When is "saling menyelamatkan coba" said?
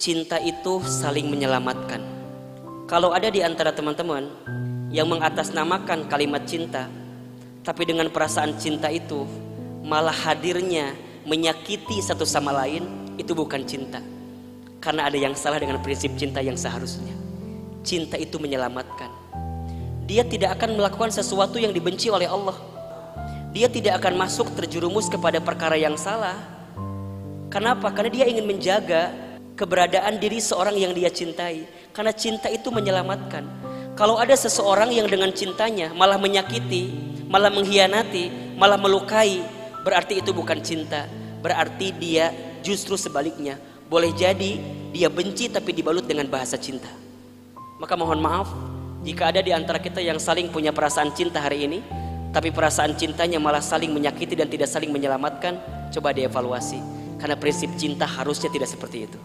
54.68-56.12